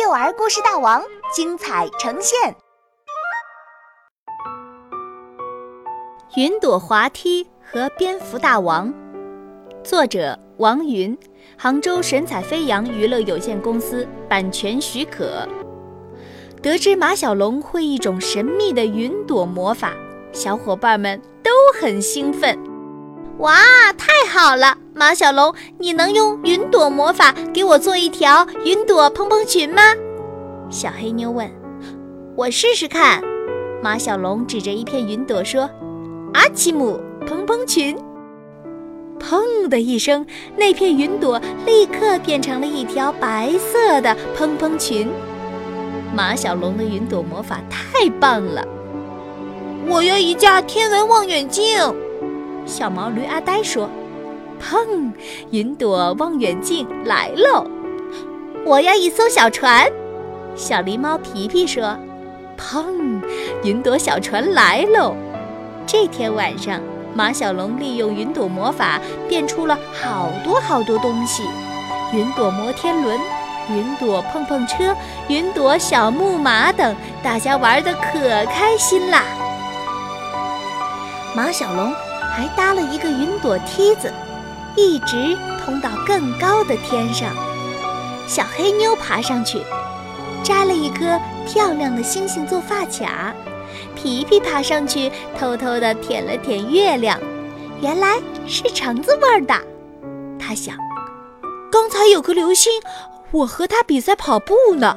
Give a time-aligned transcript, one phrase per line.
[0.00, 1.02] 幼儿故事大王
[1.34, 2.54] 精彩呈现。
[6.36, 8.94] 云朵滑梯和蝙蝠大王，
[9.82, 11.18] 作者王云，
[11.56, 15.48] 杭州神采飞扬娱乐有限公司版权许可。
[16.62, 19.94] 得知马小龙会一种神秘的云朵魔法，
[20.32, 22.56] 小伙伴们都很兴奋。
[23.38, 23.54] 哇，
[23.96, 24.76] 太好了！
[24.94, 29.80] 马小龙，你能用云朵魔法给我做一条云朵蓬蓬裙吗？
[30.70, 31.48] 小黑妞问。
[32.34, 33.22] 我试试看。
[33.80, 35.70] 马小龙指着一片云朵说
[36.34, 37.96] ：“阿奇姆蓬蓬裙。”
[39.20, 45.08] 砰的一声，那片云朵立刻变成了一条白色的蓬蓬裙。
[46.12, 48.66] 马小龙的云朵魔法太棒了！
[49.86, 51.78] 我要一架天文望远镜。
[52.68, 53.88] 小毛驴阿呆说
[54.62, 55.10] ：“砰！
[55.50, 57.66] 云朵望远镜来喽！
[58.66, 59.90] 我要一艘小船。”
[60.54, 61.96] 小狸猫皮皮说
[62.58, 63.22] ：“砰！
[63.64, 65.16] 云朵小船来喽！”
[65.86, 66.78] 这天晚上，
[67.14, 71.44] 马小龙利用云朵魔法变出了好多好多东西：
[72.12, 73.18] 云朵摩天轮、
[73.70, 74.94] 云朵碰碰车、
[75.28, 79.22] 云朵小木马等，大家玩得可开心啦！
[81.34, 81.90] 马小龙。
[82.38, 84.12] 还搭了一个云朵梯子，
[84.76, 87.34] 一直通到更高的天上。
[88.28, 89.58] 小黑妞爬上去，
[90.44, 93.34] 摘了一颗漂亮的星星做发卡。
[93.96, 97.18] 皮皮爬上去，偷偷地舔了舔月亮，
[97.82, 99.54] 原来是橙子味儿的。
[100.38, 100.76] 他想，
[101.72, 102.72] 刚才有颗流星，
[103.32, 104.96] 我和它比赛跑步呢。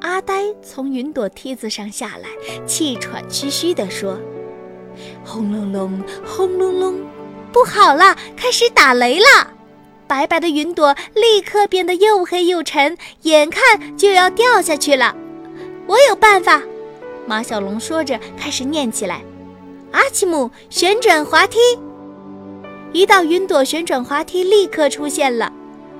[0.00, 2.30] 阿呆从云朵梯子上下来，
[2.64, 4.18] 气喘吁吁地说。
[5.24, 7.00] 轰隆隆，轰隆隆，
[7.52, 9.52] 不好了，开始打雷了！
[10.06, 15.14] 白白的云朵立刻变得又黑又沉，眼看就要掉下去了。
[15.86, 16.62] 我有办法！
[17.26, 19.22] 马小龙说着，开始念起来
[19.92, 21.58] ：“阿奇姆旋转滑梯。”
[22.92, 25.52] 一道云朵旋转滑梯立刻出现了，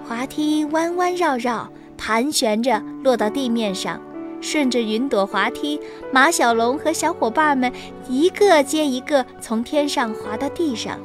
[0.08, 4.00] 滑梯弯弯绕绕，盘旋着落到地面上。
[4.40, 5.80] 顺着云朵滑梯，
[6.12, 7.72] 马小龙和小伙伴们
[8.08, 10.98] 一个接一个从天上滑到地上，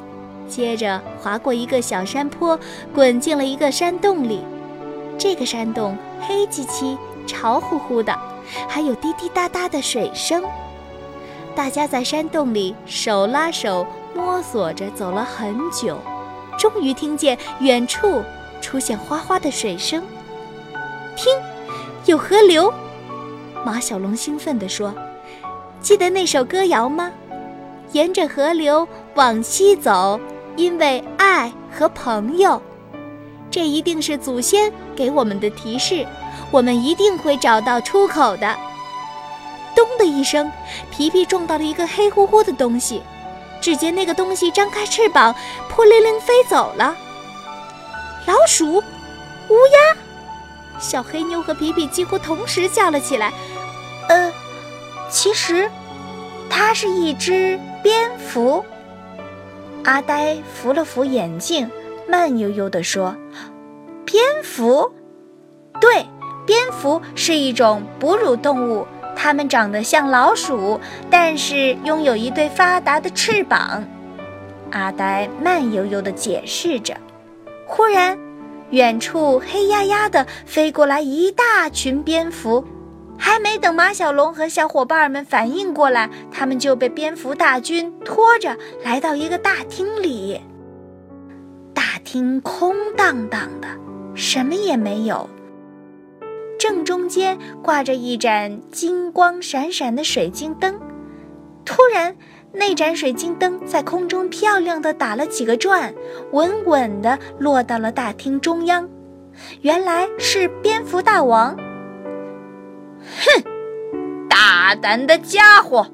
[0.47, 2.57] 接着滑过一个小山坡，
[2.93, 4.41] 滚进了一个山洞里。
[5.17, 6.97] 这个山洞黑漆漆、
[7.27, 8.17] 潮乎乎的，
[8.67, 10.43] 还有滴滴答答的水声。
[11.55, 15.97] 大家在山洞里手拉手摸索着走了很久，
[16.57, 18.21] 终于听见远处
[18.61, 20.03] 出现哗哗的水声。
[21.15, 21.33] 听，
[22.05, 22.73] 有河流。
[23.65, 24.93] 马小龙兴奋地说
[25.81, 27.11] ：“记得那首歌谣吗？
[27.93, 30.19] 沿着河流往西走，
[30.55, 32.61] 因为爱和朋友。
[33.49, 36.05] 这一定是祖先给我们的提示，
[36.51, 38.55] 我们一定会找到出口的。”
[39.75, 40.51] 咚的一声，
[40.91, 43.01] 皮皮撞到了一个黑乎乎的东西，
[43.59, 45.33] 只见那个东西张开翅膀，
[45.71, 46.95] 扑棱棱飞走了。
[48.27, 53.33] 老鼠、乌鸦，小黑妞和皮皮几乎同时叫了起来。
[55.09, 55.69] 其实，
[56.49, 58.63] 它是一只蝙蝠。
[59.83, 61.69] 阿呆扶了扶眼镜，
[62.07, 63.15] 慢悠悠地说
[64.03, 64.91] ：“蝙蝠，
[65.79, 66.05] 对，
[66.45, 70.79] 蝙蝠是一种哺乳动物，它们长得像老鼠，
[71.09, 73.83] 但是拥有一对发达的翅膀。”
[74.71, 76.95] 阿呆慢悠悠地解释着。
[77.67, 78.17] 忽然，
[78.71, 82.65] 远处黑压压的飞过来一大群蝙蝠。
[83.17, 90.41] 还没等马小龙和小伙伴们反应过来，他们就被蝙蝠大军拖着来到一个大厅里。
[91.73, 93.67] 大厅空荡荡的，
[94.15, 95.29] 什么也没有。
[96.57, 100.79] 正中间挂着一盏金光闪闪的水晶灯。
[101.65, 102.15] 突然，
[102.53, 105.93] 那盏水晶灯在空中漂亮的打了几个转，
[106.31, 108.87] 稳稳地落到了大厅中央。
[109.61, 111.57] 原来是蝙蝠大王。
[113.25, 113.43] 哼，
[114.29, 115.87] 大胆的家伙！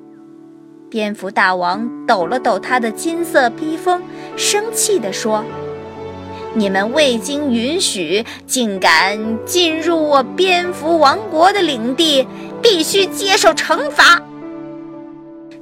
[0.89, 4.01] 蝙蝠大王抖了抖他的金色披风，
[4.35, 5.41] 生气地说
[6.53, 12.27] ：“你们未经允许，竟敢进入我蝙蝠王国的领地，
[12.61, 14.21] 必须接受惩罚。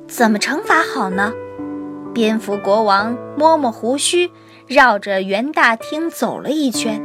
[0.07, 1.31] 怎么惩罚好呢？”
[2.11, 4.31] 蝙蝠国王摸摸胡须，
[4.65, 6.99] 绕着圆大厅走了一圈。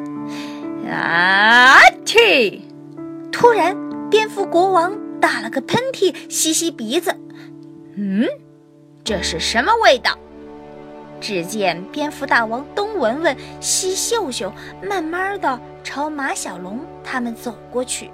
[0.90, 1.76] 啊！
[2.06, 2.60] 嚏！
[3.30, 3.83] 突然。
[4.14, 7.12] 蝙蝠国王打了个喷嚏，吸吸鼻子。
[7.96, 8.28] 嗯，
[9.02, 10.16] 这是什么味道？
[11.20, 18.08] 只见蝙蝠大王东闻闻，西嗅嗅，慢慢的朝马小龙他们走过去。